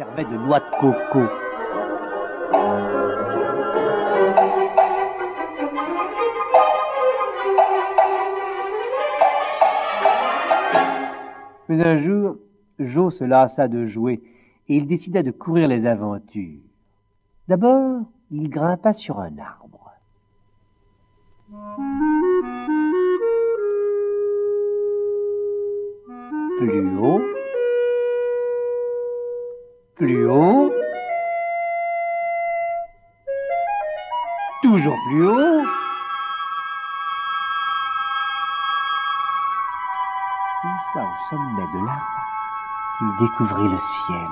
servait 0.00 0.24
de 0.24 0.36
noix 0.38 0.60
de 0.60 0.70
coco. 0.80 1.26
Mais 11.68 11.82
un 11.82 11.98
jour, 11.98 12.36
Joe 12.78 13.14
se 13.14 13.24
lassa 13.24 13.68
de 13.68 13.84
jouer 13.84 14.22
et 14.68 14.76
il 14.76 14.86
décida 14.86 15.22
de 15.22 15.32
courir 15.32 15.68
les 15.68 15.84
aventures. 15.84 16.62
D'abord, 17.46 18.00
il 18.30 18.48
grimpa 18.48 18.94
sur 18.94 19.20
un 19.20 19.36
arbre. 19.36 19.92
Plus 26.58 26.98
haut, 26.98 27.20
plus 30.00 30.26
haut, 30.26 30.72
toujours 34.62 34.96
plus 35.10 35.28
haut. 35.28 35.60
Une 40.64 40.80
fois 40.90 41.02
au 41.02 41.28
sommet 41.28 41.66
de 41.74 41.84
l'arbre, 41.84 42.24
il 43.02 43.08
découvrit 43.20 43.68
le 43.68 43.76
ciel. 43.76 44.30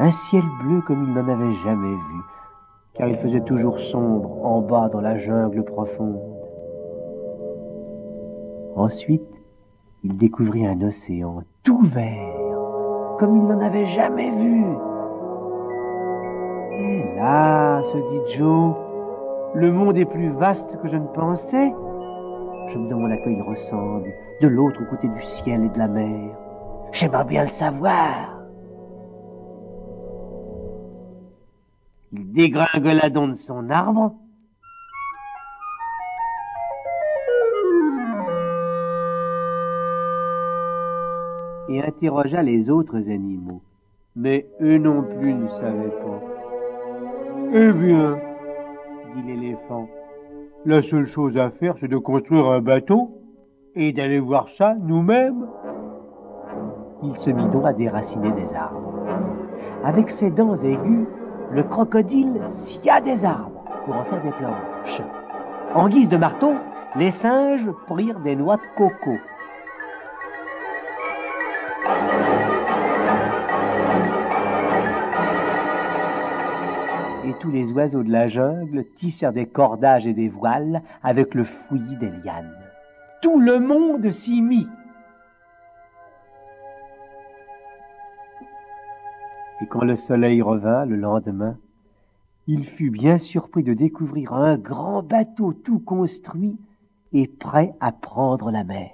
Un 0.00 0.10
ciel 0.10 0.42
bleu 0.64 0.80
comme 0.80 1.04
il 1.04 1.12
n'en 1.14 1.28
avait 1.28 1.54
jamais 1.54 1.94
vu, 1.94 2.20
car 2.94 3.06
il 3.06 3.18
faisait 3.18 3.42
toujours 3.42 3.78
sombre 3.78 4.44
en 4.44 4.62
bas 4.62 4.88
dans 4.88 5.00
la 5.00 5.16
jungle 5.16 5.62
profonde. 5.62 6.18
Ensuite, 8.74 9.22
il 10.02 10.16
découvrit 10.16 10.66
un 10.66 10.82
océan 10.82 11.44
tout 11.62 11.82
vert, 11.82 12.39
comme 13.20 13.36
il 13.36 13.42
n'en 13.42 13.60
avait 13.60 13.84
jamais 13.84 14.30
vu. 14.30 14.64
Et 16.72 17.16
là, 17.16 17.82
se 17.82 17.98
dit 17.98 18.34
Joe, 18.34 18.74
le 19.54 19.70
monde 19.70 19.98
est 19.98 20.06
plus 20.06 20.30
vaste 20.30 20.80
que 20.80 20.88
je 20.88 20.96
ne 20.96 21.06
pensais. 21.08 21.74
Je 22.68 22.78
me 22.78 22.88
demande 22.88 23.12
à 23.12 23.18
quoi 23.18 23.30
il 23.30 23.42
ressemble, 23.42 24.08
de 24.40 24.48
l'autre 24.48 24.80
côté 24.88 25.06
du 25.08 25.22
ciel 25.22 25.64
et 25.64 25.68
de 25.68 25.78
la 25.78 25.88
mer. 25.88 26.34
J'aimerais 26.92 27.24
bien 27.24 27.42
le 27.42 27.50
savoir. 27.50 28.38
Il 32.12 32.32
dégringola 32.32 33.10
donc 33.10 33.30
de 33.30 33.34
son 33.34 33.68
arbre. 33.68 34.14
Et 41.70 41.80
interrogea 41.80 42.42
les 42.42 42.68
autres 42.68 43.08
animaux. 43.08 43.62
Mais 44.16 44.48
eux 44.60 44.78
non 44.78 45.04
plus 45.04 45.32
ne 45.32 45.46
savaient 45.48 45.96
pas. 46.02 46.20
Eh 47.52 47.72
bien, 47.72 48.18
dit 49.14 49.22
l'éléphant, 49.22 49.88
la 50.66 50.82
seule 50.82 51.06
chose 51.06 51.38
à 51.38 51.50
faire, 51.50 51.76
c'est 51.78 51.88
de 51.88 51.96
construire 51.96 52.48
un 52.48 52.60
bateau 52.60 53.12
et 53.76 53.92
d'aller 53.92 54.18
voir 54.18 54.48
ça 54.48 54.74
nous-mêmes. 54.80 55.46
Il 57.04 57.16
se 57.16 57.30
mit 57.30 57.48
donc 57.50 57.64
à 57.64 57.72
déraciner 57.72 58.32
des 58.32 58.52
arbres. 58.54 58.92
Avec 59.84 60.10
ses 60.10 60.30
dents 60.30 60.56
aiguës, 60.56 61.06
le 61.52 61.62
crocodile 61.62 62.40
scia 62.50 63.00
des 63.00 63.24
arbres 63.24 63.62
pour 63.84 63.94
en 63.94 64.04
faire 64.04 64.22
des 64.22 64.32
planches. 64.32 65.02
En 65.74 65.88
guise 65.88 66.08
de 66.08 66.16
marteau, 66.16 66.52
les 66.96 67.12
singes 67.12 67.70
prirent 67.86 68.20
des 68.20 68.34
noix 68.34 68.56
de 68.56 68.76
coco. 68.76 69.16
Et 77.24 77.34
tous 77.34 77.50
les 77.50 77.70
oiseaux 77.72 78.02
de 78.02 78.10
la 78.10 78.28
jungle 78.28 78.84
tissèrent 78.94 79.32
des 79.32 79.46
cordages 79.46 80.06
et 80.06 80.14
des 80.14 80.28
voiles 80.28 80.82
avec 81.02 81.34
le 81.34 81.44
fouillis 81.44 81.96
des 81.96 82.10
lianes. 82.10 82.56
Tout 83.20 83.38
le 83.38 83.58
monde 83.58 84.10
s'y 84.10 84.40
mit. 84.40 84.66
Et 89.60 89.66
quand 89.66 89.84
le 89.84 89.96
soleil 89.96 90.40
revint 90.40 90.86
le 90.86 90.96
lendemain, 90.96 91.58
il 92.46 92.64
fut 92.64 92.90
bien 92.90 93.18
surpris 93.18 93.62
de 93.62 93.74
découvrir 93.74 94.32
un 94.32 94.56
grand 94.56 95.02
bateau 95.02 95.52
tout 95.52 95.78
construit 95.78 96.56
et 97.12 97.28
prêt 97.28 97.74
à 97.80 97.92
prendre 97.92 98.50
la 98.50 98.64
mer. 98.64 98.90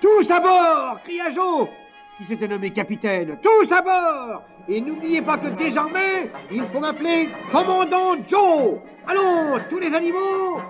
Tous 0.00 0.30
à 0.30 0.40
bord 0.40 1.00
cria 1.04 1.30
Joe, 1.30 1.68
qui 2.18 2.24
s'était 2.24 2.48
nommé 2.48 2.70
capitaine. 2.70 3.38
Tous 3.42 3.72
à 3.72 3.82
bord 3.82 4.42
Et 4.68 4.80
n'oubliez 4.80 5.22
pas 5.22 5.38
que 5.38 5.48
désormais, 5.48 6.30
il 6.50 6.62
faut 6.64 6.80
m'appeler 6.80 7.28
commandant 7.50 8.16
Joe. 8.28 8.78
Allons, 9.06 9.60
tous 9.68 9.78
les 9.78 9.94
animaux, 9.94 10.60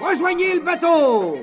rejoignez 0.00 0.54
le 0.54 0.60
bateau. 0.60 1.38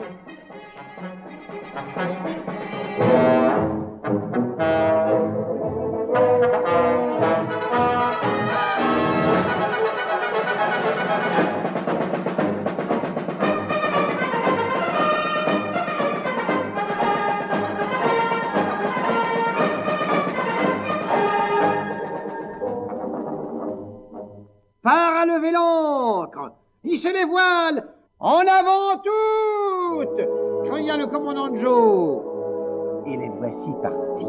L'ancre, 25.52 26.52
hissez 26.84 27.14
les 27.14 27.26
voiles, 27.26 27.86
en 28.20 28.40
avant 28.40 28.98
toutes 29.04 30.28
cria 30.66 30.98
le 30.98 31.08
commandant 31.08 31.56
Joe. 31.56 32.22
Et 33.06 33.18
les 33.18 33.30
voici 33.30 33.72
partis. 33.82 34.26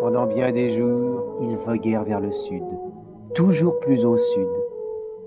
Pendant 0.00 0.26
bien 0.26 0.52
des 0.52 0.70
jours, 0.70 1.36
ils 1.42 1.56
voguèrent 1.58 2.04
vers 2.04 2.20
le 2.20 2.32
sud, 2.32 2.64
toujours 3.34 3.78
plus 3.80 4.04
au 4.04 4.16
sud. 4.16 4.67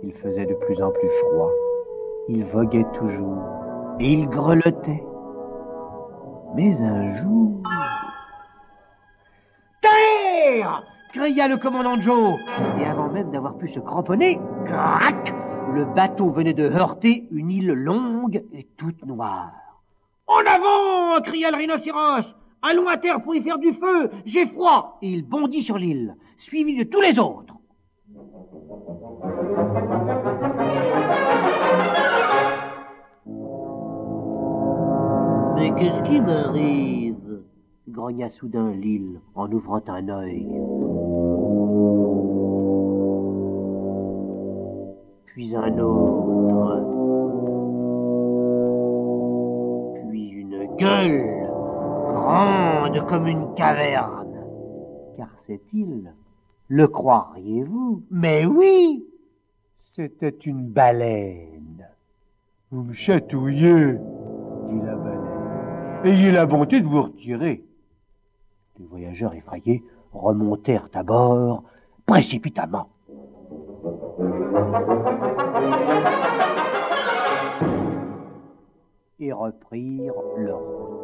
Il 0.03 0.13
faisait 0.13 0.45
de 0.45 0.53
plus 0.55 0.81
en 0.81 0.91
plus 0.91 1.09
froid. 1.09 1.51
Il 2.27 2.43
voguait 2.45 2.85
toujours, 2.93 3.43
et 3.99 4.13
il 4.13 4.27
grelottait. 4.29 5.03
Mais 6.55 6.81
un 6.81 7.15
jour... 7.21 7.61
Terre 9.81 10.83
cria 11.13 11.47
le 11.47 11.57
commandant 11.57 11.99
Joe. 11.99 12.39
Et 12.79 12.85
avant 12.85 13.09
même 13.09 13.31
d'avoir 13.31 13.57
pu 13.57 13.67
se 13.67 13.79
cramponner, 13.79 14.39
crac 14.65 15.33
Le 15.73 15.85
bateau 15.85 16.29
venait 16.29 16.53
de 16.53 16.63
heurter 16.63 17.27
une 17.31 17.51
île 17.51 17.73
longue 17.73 18.43
et 18.53 18.67
toute 18.77 19.05
noire. 19.05 19.51
En 20.27 20.39
avant 20.39 21.21
cria 21.21 21.51
le 21.51 21.57
rhinocéros. 21.57 22.35
Allons 22.61 22.87
à 22.87 22.97
terre 22.97 23.21
pour 23.21 23.35
y 23.35 23.41
faire 23.41 23.57
du 23.57 23.73
feu. 23.73 24.11
J'ai 24.25 24.45
froid. 24.47 24.97
Et 25.01 25.09
il 25.09 25.27
bondit 25.27 25.63
sur 25.63 25.77
l'île, 25.77 26.15
suivi 26.37 26.77
de 26.77 26.83
tous 26.83 27.01
les 27.01 27.19
autres. 27.19 27.55
Qu'est-ce 35.77 36.03
qui 36.03 36.21
m'arrive 36.21 37.41
grogna 37.89 38.29
soudain 38.29 38.71
l'île 38.71 39.19
en 39.35 39.51
ouvrant 39.51 39.81
un 39.87 40.09
œil. 40.09 40.47
Puis 45.25 45.55
un 45.55 45.77
autre. 45.79 46.87
Puis 50.09 50.29
une 50.29 50.75
gueule 50.77 51.47
grande 52.07 53.05
comme 53.07 53.27
une 53.27 53.53
caverne. 53.55 54.45
Car 55.17 55.29
cette 55.45 55.73
île, 55.73 56.13
le 56.67 56.87
croiriez-vous? 56.87 58.03
Mais 58.09 58.45
oui 58.45 59.05
C'était 59.95 60.29
une 60.29 60.67
baleine. 60.67 61.87
Vous 62.71 62.83
me 62.83 62.93
chatouillez, 62.93 63.97
dit 64.69 64.85
la 64.85 64.95
baleine. 64.95 65.40
Ayez 66.03 66.31
la 66.31 66.47
bonté 66.47 66.81
de 66.81 66.87
vous 66.87 67.03
retirer. 67.03 67.63
Les 68.79 68.85
voyageurs 68.85 69.35
effrayés 69.35 69.83
remontèrent 70.11 70.89
à 70.93 71.03
bord 71.03 71.63
précipitamment. 72.07 72.89
Et 79.19 79.31
reprirent 79.31 80.13
leur 80.37 80.59
route. 80.59 81.00